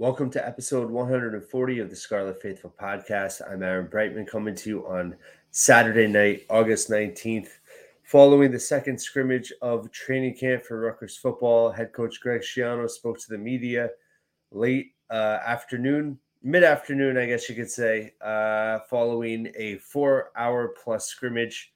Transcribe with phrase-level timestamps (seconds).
[0.00, 3.42] Welcome to episode 140 of the Scarlet Faithful podcast.
[3.46, 5.14] I'm Aaron Breitman coming to you on
[5.50, 7.50] Saturday night, August 19th,
[8.02, 11.70] following the second scrimmage of training camp for Rutgers football.
[11.70, 13.90] Head coach Greg Schiano spoke to the media
[14.52, 20.74] late uh, afternoon, mid afternoon, I guess you could say, uh, following a four hour
[20.82, 21.74] plus scrimmage.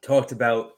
[0.00, 0.74] Talked about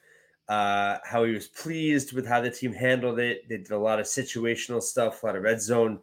[0.49, 3.47] uh, how he was pleased with how the team handled it.
[3.51, 6.01] They did a lot of situational stuff, a lot of red zone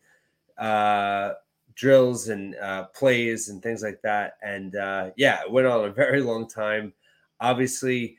[0.58, 1.34] uh,
[1.76, 4.38] drills and uh, plays and things like that.
[4.42, 6.94] And uh, yeah, it went on a very long time.
[7.40, 8.18] Obviously,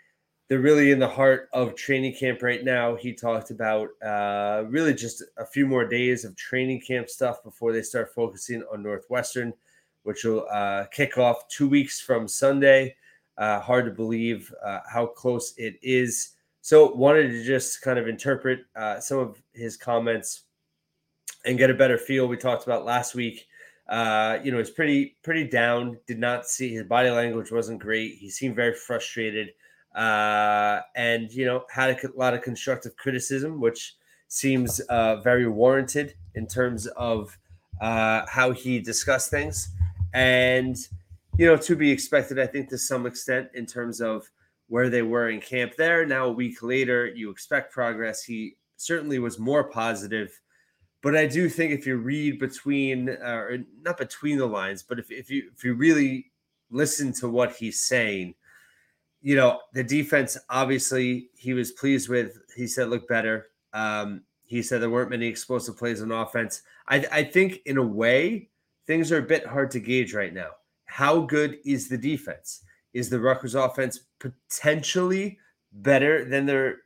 [0.48, 2.94] they're really in the heart of training camp right now.
[2.94, 7.72] He talked about uh, really just a few more days of training camp stuff before
[7.72, 9.52] they start focusing on Northwestern,
[10.04, 12.94] which will uh, kick off two weeks from Sunday.
[13.38, 16.30] Uh, hard to believe uh, how close it is.
[16.62, 20.44] So, wanted to just kind of interpret uh, some of his comments
[21.46, 22.26] and get a better feel.
[22.26, 23.46] We talked about last week.
[23.88, 25.98] Uh, you know, he's pretty pretty down.
[26.06, 28.16] Did not see his body language wasn't great.
[28.16, 29.50] He seemed very frustrated,
[29.94, 33.94] uh, and you know had a lot of constructive criticism, which
[34.28, 37.38] seems uh, very warranted in terms of
[37.80, 39.68] uh, how he discussed things,
[40.12, 40.76] and
[41.38, 42.40] you know to be expected.
[42.40, 44.28] I think to some extent in terms of
[44.68, 45.76] where they were in camp.
[45.76, 48.24] There now a week later, you expect progress.
[48.24, 50.40] He certainly was more positive
[51.06, 54.98] but I do think if you read between, uh, or not between the lines, but
[54.98, 56.32] if, if you if you really
[56.68, 58.34] listen to what he's saying,
[59.22, 62.36] you know the defense obviously he was pleased with.
[62.56, 63.50] He said look better.
[63.72, 66.62] Um, he said there weren't many explosive plays on offense.
[66.88, 68.48] I, I think in a way
[68.88, 70.50] things are a bit hard to gauge right now.
[70.86, 72.64] How good is the defense?
[72.94, 75.38] Is the Rutgers offense potentially
[75.70, 76.78] better than there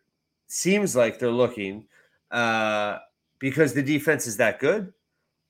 [0.47, 1.87] seems like they're looking?
[2.31, 2.99] Uh,
[3.41, 4.93] because the defense is that good,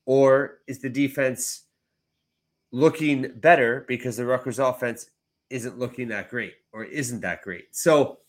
[0.07, 1.65] or is the defense
[2.73, 5.11] looking better because the Rutgers offense
[5.51, 7.77] isn't looking that great or isn't that great?
[7.77, 8.21] So,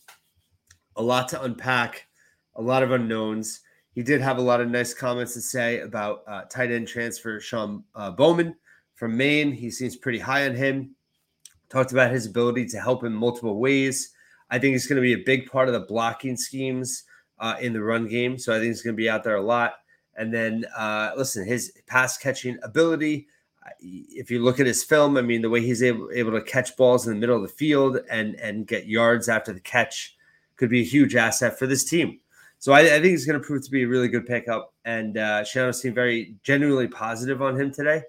[0.97, 2.07] a lot to unpack,
[2.55, 3.61] a lot of unknowns.
[3.93, 7.39] He did have a lot of nice comments to say about uh, tight end transfer
[7.39, 8.55] Sean uh, Bowman
[8.95, 9.51] from Maine.
[9.51, 10.95] He seems pretty high on him.
[11.69, 14.11] Talked about his ability to help in multiple ways.
[14.49, 17.03] I think he's going to be a big part of the blocking schemes
[17.41, 18.37] uh, in the run game.
[18.37, 19.73] So I think he's going to be out there a lot.
[20.15, 23.27] And then, uh, listen, his pass catching ability.
[23.79, 26.75] If you look at his film, I mean, the way he's able, able to catch
[26.77, 30.15] balls in the middle of the field and and get yards after the catch
[30.57, 32.19] could be a huge asset for this team.
[32.59, 34.73] So I, I think he's going to prove to be a really good pickup.
[34.85, 38.03] And uh, Schiano seemed very genuinely positive on him today,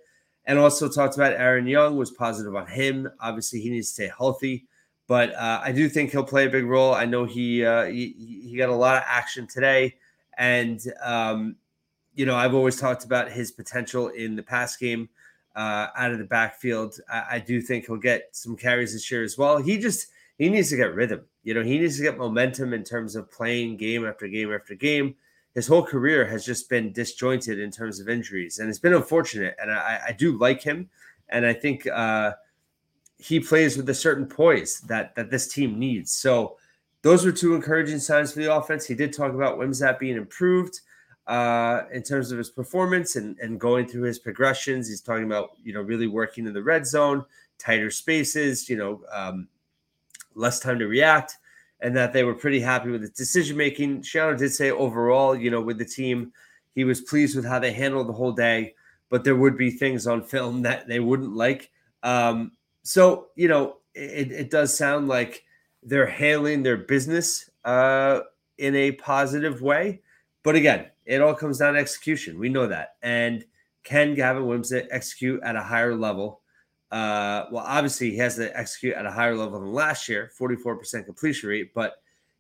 [0.44, 3.08] and also talked about Aaron Young was positive on him.
[3.20, 4.66] Obviously, he needs to stay healthy.
[5.08, 6.94] But uh, I do think he'll play a big role.
[6.94, 8.14] I know he, uh, he,
[8.48, 9.96] he got a lot of action today,
[10.38, 11.56] and um,
[12.14, 15.08] you know I've always talked about his potential in the pass game
[15.56, 16.98] uh, out of the backfield.
[17.10, 19.58] I, I, do think he'll get some carries this year as well.
[19.58, 20.08] He just
[20.38, 21.22] he needs to get rhythm.
[21.42, 24.74] You know he needs to get momentum in terms of playing game after game after
[24.74, 25.14] game.
[25.54, 29.54] His whole career has just been disjointed in terms of injuries, and it's been unfortunate.
[29.60, 30.88] And I, I do like him,
[31.28, 32.32] and I think uh,
[33.22, 36.12] he plays with a certain poise that that this team needs.
[36.12, 36.56] So
[37.02, 38.86] those were two encouraging signs for the offense.
[38.86, 40.80] He did talk about Wimsatt being improved
[41.26, 44.88] uh, in terms of his performance and, and going through his progressions.
[44.88, 47.24] He's talking about you know really working in the red zone,
[47.58, 49.48] tighter spaces, you know, um,
[50.34, 51.38] less time to react,
[51.80, 54.02] and that they were pretty happy with the decision making.
[54.02, 56.32] Schiano did say overall, you know, with the team,
[56.74, 58.74] he was pleased with how they handled the whole day,
[59.10, 61.70] but there would be things on film that they wouldn't like.
[62.02, 65.44] Um, so you know, it, it does sound like
[65.82, 68.20] they're handling their business uh,
[68.58, 70.00] in a positive way.
[70.42, 72.38] But again, it all comes down to execution.
[72.38, 72.96] We know that.
[73.02, 73.44] And
[73.84, 76.40] can Gavin Wimsatt execute at a higher level?
[76.90, 81.04] Uh, well, obviously, he has to execute at a higher level than last year, 44%
[81.04, 81.74] completion rate.
[81.74, 81.94] But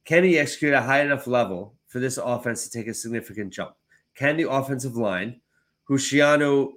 [0.04, 3.52] can he execute at a high enough level for this offense to take a significant
[3.52, 3.74] jump?
[4.14, 5.40] Can the offensive line,
[5.84, 6.72] who Schiano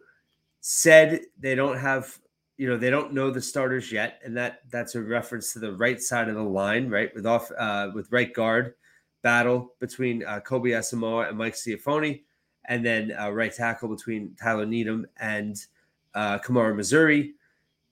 [0.61, 2.17] said they don't have
[2.57, 5.73] you know they don't know the starters yet, and that that's a reference to the
[5.73, 8.75] right side of the line, right with off uh, with right guard
[9.21, 12.23] battle between uh, Kobe Asamoah and Mike Schiaffoni,
[12.65, 15.57] and then uh, right tackle between Tyler Needham and
[16.13, 17.33] uh, Kamara Missouri.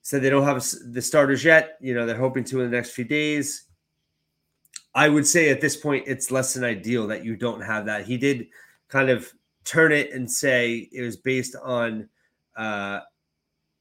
[0.01, 1.77] Said they don't have the starters yet.
[1.81, 3.65] You know they're hoping to in the next few days.
[4.95, 8.05] I would say at this point it's less than ideal that you don't have that.
[8.05, 8.47] He did
[8.89, 9.31] kind of
[9.65, 12.07] turn it and say it was based on
[12.55, 12.99] uh,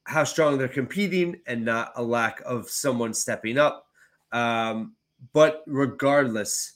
[0.05, 3.87] how strong they're competing and not a lack of someone stepping up.
[4.33, 4.95] Um,
[5.33, 6.75] but regardless,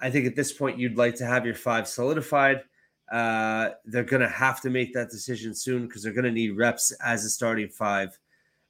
[0.00, 2.62] I think at this point you'd like to have your five solidified.
[3.10, 6.56] Uh, they're going to have to make that decision soon because they're going to need
[6.56, 8.18] reps as a starting five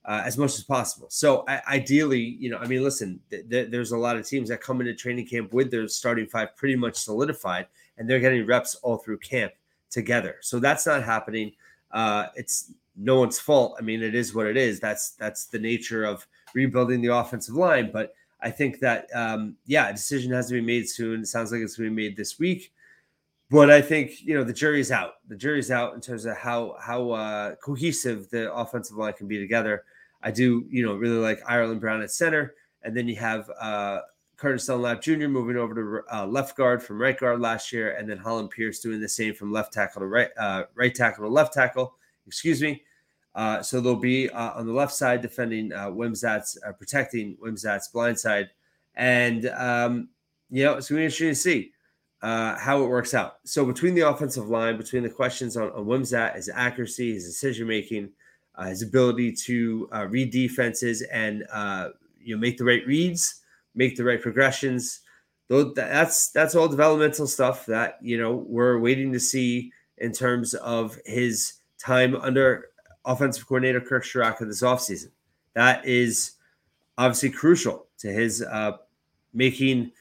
[0.07, 1.09] uh, as much as possible.
[1.11, 4.49] So I, ideally, you know, I mean, listen, th- th- there's a lot of teams
[4.49, 7.67] that come into training camp with their starting five pretty much solidified,
[7.99, 9.53] and they're getting reps all through camp
[9.91, 10.37] together.
[10.43, 11.53] So that's not happening.
[11.91, 13.77] Uh, it's no one's fault.
[13.79, 14.81] I mean, it is what it is.
[14.81, 17.91] That's that's the nature of rebuilding the offensive line.
[17.93, 21.21] But I think that um, yeah, a decision has to be made soon.
[21.21, 22.73] It sounds like it's going to be made this week.
[23.51, 25.15] But I think you know the jury's out.
[25.29, 29.39] The jury's out in terms of how how uh, cohesive the offensive line can be
[29.39, 29.85] together.
[30.23, 34.01] I do you know really like Ireland Brown at center, and then you have uh,
[34.37, 35.29] Curtis Dunlap Jr.
[35.29, 38.81] moving over to uh, left guard from right guard last year, and then Hollin Pierce
[38.81, 41.95] doing the same from left tackle to right uh, right tackle to left tackle.
[42.27, 42.83] Excuse me.
[43.37, 48.19] Uh, so they'll be uh, on the left side defending uh, uh, protecting Wimsatt's blind
[48.19, 48.49] side.
[48.95, 50.09] And, um,
[50.51, 51.73] you know, it's going to be interesting to see
[52.23, 53.37] uh, how it works out.
[53.45, 56.01] So between the offensive line, between the questions on, on
[56.35, 58.09] his accuracy, his decision making,
[58.67, 61.45] his ability to read defenses and,
[62.19, 63.43] you know, make the right reads,
[63.77, 65.01] make the right progressions.
[65.49, 70.55] Though that's that's all developmental stuff that you know we're waiting to see in terms
[70.55, 72.67] of his time under
[73.05, 75.11] offensive coordinator Kirk Ciarrocca this offseason.
[75.55, 76.33] That is
[76.99, 78.73] obviously crucial to his uh,
[79.33, 79.93] making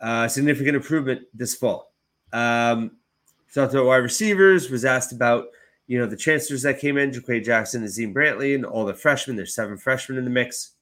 [0.00, 1.92] uh, significant improvement this fall.
[2.32, 2.92] Um,
[3.52, 5.46] talked about wide receivers, was asked about,
[5.86, 9.36] you know, the chancellors that came in, Jaquay Jackson, Azim Brantley, and all the freshmen.
[9.36, 10.72] There's seven freshmen in the mix.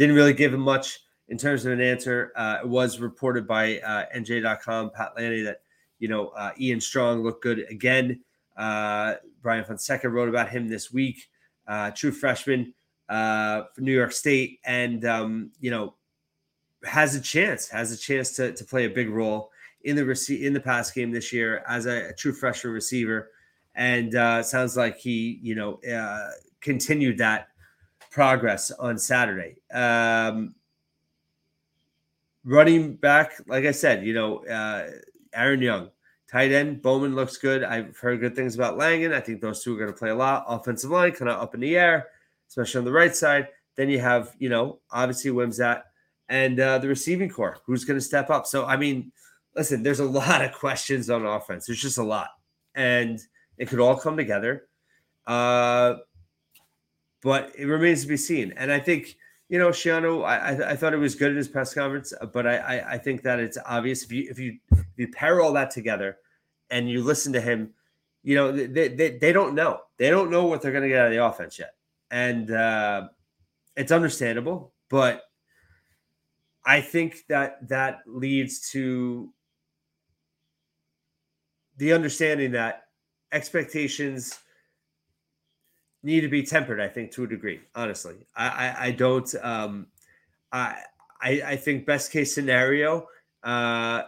[0.00, 2.32] Didn't really give him much in terms of an answer.
[2.34, 5.60] Uh, it was reported by uh, NJ.com, Pat Lanni, that,
[5.98, 8.18] you know, uh, Ian Strong looked good again.
[8.56, 11.28] Uh, Brian Fonseca wrote about him this week.
[11.68, 12.72] Uh, true freshman
[13.10, 15.92] uh, for New York State, and um, you know
[16.82, 19.50] has a chance has a chance to, to play a big role
[19.84, 23.32] in the rece- in the pass game this year as a, a true freshman receiver.
[23.74, 26.30] And uh, sounds like he you know uh,
[26.62, 27.48] continued that
[28.10, 29.56] progress on Saturday.
[29.72, 30.54] Um,
[32.44, 34.90] running back, like I said, you know, uh,
[35.32, 35.90] Aaron Young
[36.30, 37.64] Tight end, Bowman looks good.
[37.64, 39.12] I've heard good things about Langan.
[39.12, 40.44] I think those two are going to play a lot.
[40.46, 42.06] Offensive line kind of up in the air,
[42.48, 43.48] especially on the right side.
[43.74, 45.82] Then you have, you know, obviously Wimsatt
[46.28, 47.58] and uh, the receiving core.
[47.66, 48.46] Who's going to step up?
[48.46, 49.10] So, I mean,
[49.56, 51.66] listen, there's a lot of questions on offense.
[51.66, 52.28] There's just a lot.
[52.76, 53.18] And
[53.58, 54.68] it could all come together.
[55.26, 55.94] Uh,
[57.22, 58.52] but it remains to be seen.
[58.56, 59.16] And I think,
[59.48, 62.56] you know, Schiano, I, I, thought it was good in his press conference, but I,
[62.56, 64.58] I, I think that it's obvious if you if you
[64.96, 66.18] you pair all that together
[66.70, 67.74] and you listen to him,
[68.22, 69.80] you know, they, they, they don't know.
[69.98, 71.74] They don't know what they're going to get out of the offense yet.
[72.10, 73.08] And uh,
[73.76, 75.22] it's understandable, but
[76.64, 79.32] I think that that leads to
[81.78, 82.84] the understanding that
[83.32, 84.38] expectations
[86.02, 88.14] need to be tempered, I think, to a degree, honestly.
[88.34, 89.86] I, I, I don't, um,
[90.52, 90.76] I,
[91.20, 93.06] I, I think best case scenario,
[93.42, 94.02] uh,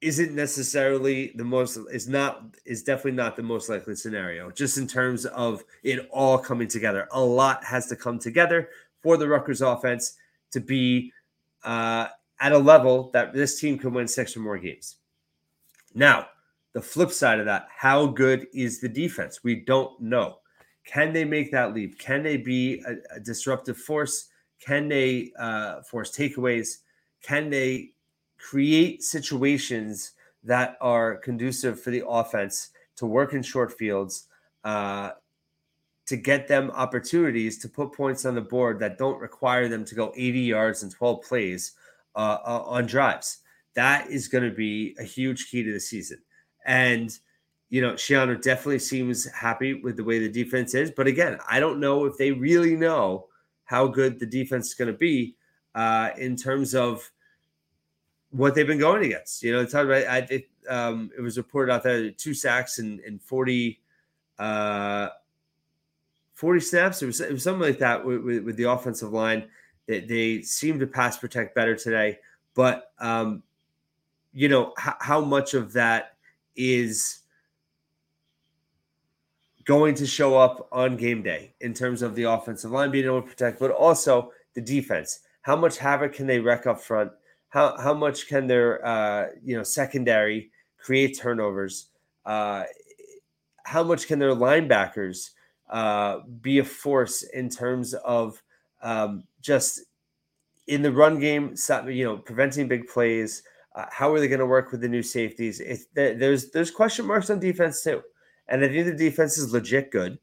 [0.00, 4.86] isn't necessarily the most is not is definitely not the most likely scenario just in
[4.86, 8.68] terms of it all coming together a lot has to come together
[9.02, 10.16] for the Rutgers offense
[10.52, 11.12] to be
[11.64, 12.06] uh,
[12.40, 14.96] at a level that this team can win six or more games
[15.94, 16.28] now
[16.72, 19.42] the flip side of that how good is the defense?
[19.42, 20.38] We don't know.
[20.84, 21.98] Can they make that leap?
[21.98, 24.28] Can they be a, a disruptive force?
[24.60, 26.78] Can they uh, force takeaways?
[27.22, 27.92] Can they
[28.38, 30.12] create situations
[30.44, 34.26] that are conducive for the offense to work in short fields,
[34.64, 35.10] uh,
[36.06, 39.94] to get them opportunities to put points on the board that don't require them to
[39.94, 41.72] go 80 yards and 12 plays
[42.16, 43.38] uh, uh, on drives.
[43.74, 46.18] That is going to be a huge key to the season.
[46.68, 47.18] And,
[47.70, 50.92] you know, Schiano definitely seems happy with the way the defense is.
[50.92, 53.26] But again, I don't know if they really know
[53.64, 55.34] how good the defense is going to be
[55.74, 57.10] uh, in terms of
[58.30, 59.42] what they've been going against.
[59.42, 63.00] You know, talk about I it, um, it was reported out there two sacks and,
[63.00, 63.80] and 40
[64.38, 65.08] uh
[66.34, 67.02] 40 snaps.
[67.02, 69.48] It was, it was something like that with, with, with the offensive line.
[69.86, 72.18] They, they seem to pass protect better today,
[72.54, 73.42] but um,
[74.32, 76.17] you know h- how much of that
[76.58, 77.20] is
[79.64, 83.22] going to show up on game day in terms of the offensive line being able
[83.22, 85.20] to protect, but also the defense.
[85.42, 87.12] How much havoc can they wreck up front?
[87.48, 91.86] how how much can their uh, you know secondary create turnovers?
[92.24, 92.64] Uh,
[93.64, 95.30] how much can their linebackers
[95.70, 98.42] uh, be a force in terms of
[98.82, 99.80] um, just
[100.66, 101.54] in the run game,
[101.86, 103.42] you know, preventing big plays,
[103.74, 105.60] Uh, how are they going to work with the new safeties?
[105.94, 108.02] There's there's question marks on defense too,
[108.48, 110.18] and I think the defense is legit good,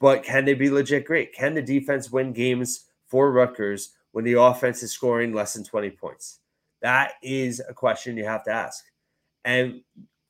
[0.00, 1.32] but can they be legit great?
[1.32, 5.90] Can the defense win games for Rutgers when the offense is scoring less than 20
[5.90, 6.40] points?
[6.82, 8.84] That is a question you have to ask,
[9.44, 9.80] and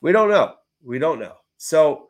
[0.00, 0.54] we don't know.
[0.82, 1.34] We don't know.
[1.56, 2.08] So,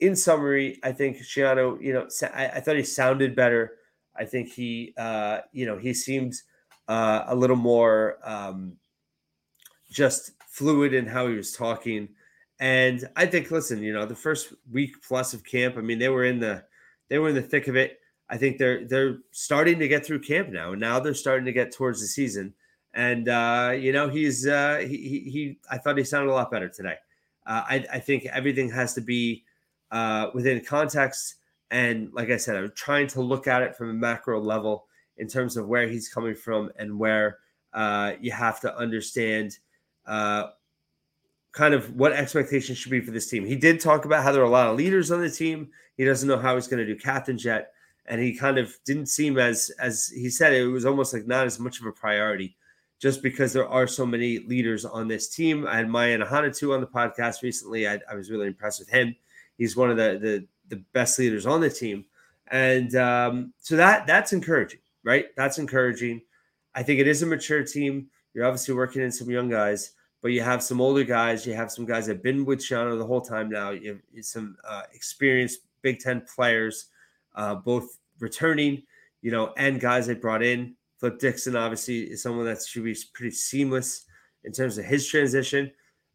[0.00, 3.72] in summary, I think Schiano, you know, I, I thought he sounded better.
[4.16, 6.34] I think he, uh, you know, he seemed
[6.88, 8.18] uh, a little more.
[8.24, 8.76] Um,
[9.94, 12.08] just fluid in how he was talking.
[12.60, 16.08] And I think, listen, you know, the first week plus of camp, I mean, they
[16.08, 16.64] were in the
[17.08, 18.00] they were in the thick of it.
[18.28, 21.52] I think they're they're starting to get through camp now, and now they're starting to
[21.52, 22.54] get towards the season.
[22.92, 26.50] And uh, you know, he's uh, he, he, he I thought he sounded a lot
[26.50, 26.96] better today.
[27.46, 29.44] Uh, I, I think everything has to be
[29.90, 31.36] uh, within context.
[31.70, 34.86] And like I said, I'm trying to look at it from a macro level
[35.18, 37.38] in terms of where he's coming from and where
[37.72, 39.58] uh, you have to understand
[40.06, 40.48] uh,
[41.52, 43.44] kind of what expectations should be for this team.
[43.44, 45.68] He did talk about how there are a lot of leaders on the team.
[45.96, 47.72] He doesn't know how he's going to do captains yet,
[48.06, 51.46] and he kind of didn't seem as as he said it was almost like not
[51.46, 52.56] as much of a priority,
[53.00, 55.66] just because there are so many leaders on this team.
[55.66, 56.18] I had Maya
[56.52, 57.88] too on the podcast recently.
[57.88, 59.14] I, I, was really impressed with him.
[59.56, 62.04] He's one of the the, the best leaders on the team,
[62.48, 65.26] and um, so that that's encouraging, right?
[65.36, 66.22] That's encouraging.
[66.74, 68.08] I think it is a mature team.
[68.34, 71.46] You're obviously working in some young guys, but you have some older guys.
[71.46, 73.70] You have some guys that have been with Schiano the whole time now.
[73.70, 76.86] You have some uh, experienced Big Ten players,
[77.36, 78.82] uh, both returning,
[79.22, 80.74] you know, and guys they brought in.
[80.98, 84.06] Flip Dixon obviously is someone that should be pretty seamless
[84.44, 85.70] in terms of his transition.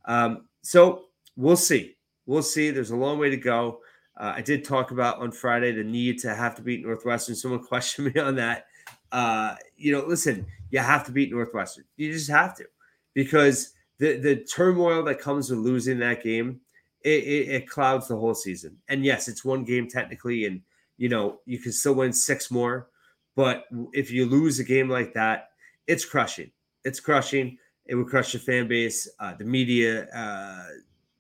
[0.06, 1.96] Um, so we'll see.
[2.26, 2.72] We'll see.
[2.72, 3.80] There's a long way to go.
[4.18, 7.36] Uh, I did talk about on Friday the need to have to beat Northwestern.
[7.36, 8.66] Someone questioned me on that.
[9.12, 11.86] Uh, you know, listen, you have to beat Northwestern.
[11.98, 12.66] You just have to
[13.14, 16.62] because the the turmoil that comes with losing that game
[17.02, 18.78] it, it, it, clouds the whole season.
[18.90, 20.62] And yes, it's one game technically, and
[20.98, 22.88] you know you can still win six more.
[23.36, 25.50] But if you lose a game like that,
[25.88, 26.52] it's crushing.
[26.84, 27.58] It's crushing.
[27.86, 29.10] It would crush the fan base.
[29.20, 30.66] Uh, the media uh,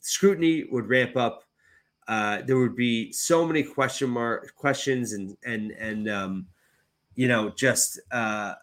[0.01, 1.43] scrutiny would ramp up.
[2.07, 6.47] Uh, there would be so many question mark questions and and and um,
[7.15, 8.55] you know just uh,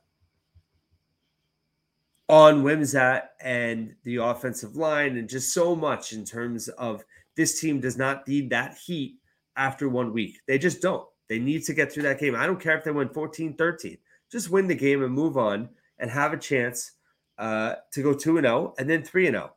[2.29, 7.05] on Wimsatt and the offensive line, and just so much in terms of
[7.37, 9.19] this team does not need that heat
[9.57, 10.41] after one week.
[10.47, 11.07] They just don't.
[11.29, 12.35] They need to get through that game.
[12.35, 13.99] I don't care if they win 14 13,
[14.31, 15.69] just win the game and move on
[15.99, 16.93] and have a chance
[17.39, 19.53] uh, to go 2 0 and then 3 0.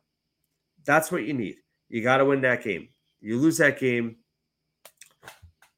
[0.84, 1.56] That's what you need.
[1.88, 2.88] You got to win that game.
[3.20, 4.16] You lose that game,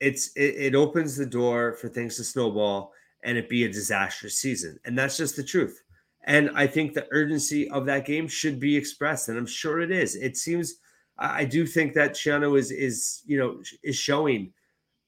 [0.02, 4.36] it's it, it opens the door for things to snowball and it be a disastrous
[4.36, 4.78] season.
[4.84, 5.80] And that's just the truth.
[6.24, 9.90] And I think the urgency of that game should be expressed, and I'm sure it
[9.90, 10.14] is.
[10.14, 10.76] It seems
[11.18, 14.52] I do think that Schiano is is you know is showing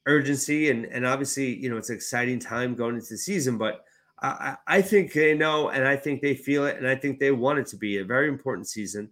[0.07, 3.85] urgency, and and obviously you know it's an exciting time going into the season, but.
[4.23, 7.33] I, I think they know, and I think they feel it, and I think they
[7.33, 9.11] want it to be a very important season,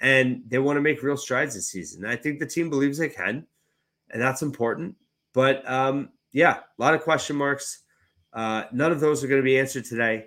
[0.00, 2.06] and they want to make real strides this season.
[2.06, 3.46] I think the team believes they can,
[4.10, 4.96] and that's important.
[5.34, 7.82] But um, yeah, a lot of question marks.
[8.32, 10.26] Uh, none of those are going to be answered today.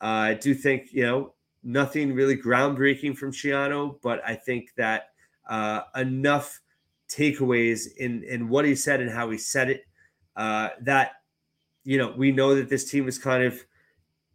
[0.00, 5.10] I do think, you know, nothing really groundbreaking from Schiano, but I think that
[5.48, 6.60] uh, enough
[7.08, 9.86] takeaways in in what he said and how he said it
[10.36, 11.12] uh, that
[11.84, 13.58] you know we know that this team is kind of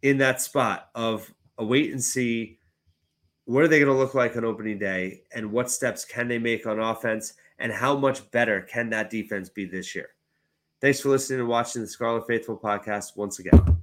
[0.02, 2.58] in that spot of a wait and see
[3.46, 6.38] what are they going to look like on opening day and what steps can they
[6.38, 10.08] make on offense and how much better can that defense be this year.
[10.80, 13.73] Thanks for listening and watching the scarlet faithful podcast once again